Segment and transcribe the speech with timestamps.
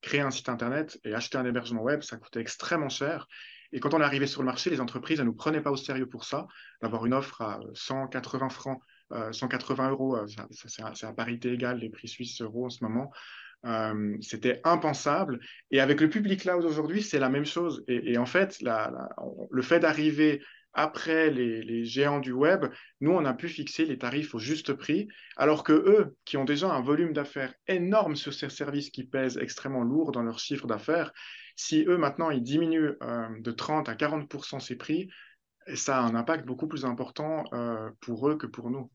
[0.00, 3.28] créer un site internet et acheter un hébergement web, ça coûtait extrêmement cher.
[3.72, 5.76] Et quand on est arrivé sur le marché, les entreprises ne nous prenaient pas au
[5.76, 6.46] sérieux pour ça.
[6.82, 8.82] D'avoir une offre à 180 francs,
[9.32, 10.18] 180 euros,
[10.50, 13.10] c'est à parité égale les prix suisses euros en ce moment.
[13.64, 15.40] Euh, c'était impensable.
[15.70, 17.84] Et avec le public cloud aujourd'hui, c'est la même chose.
[17.88, 18.62] Et, en fait,
[19.50, 20.42] le fait d'arriver
[20.74, 22.66] après les, géants du web,
[23.00, 26.44] nous, on a pu fixer les tarifs au juste prix, alors que eux, qui ont
[26.44, 30.66] déjà un volume d'affaires énorme sur ces services qui pèsent extrêmement lourd dans leur chiffre
[30.66, 31.12] d'affaires,
[31.56, 35.10] si eux, maintenant, ils diminuent euh, de 30 à 40% ces prix,
[35.74, 38.90] ça a un impact beaucoup plus important euh, pour eux que pour nous.